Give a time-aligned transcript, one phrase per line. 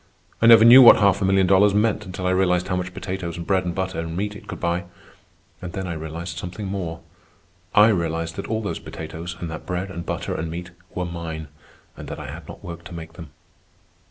[0.41, 3.37] I never knew what half a million dollars meant until I realized how much potatoes
[3.37, 4.85] and bread and butter and meat it could buy.
[5.61, 7.01] And then I realized something more.
[7.75, 11.49] I realized that all those potatoes and that bread and butter and meat were mine,
[11.95, 13.29] and that I had not worked to make them.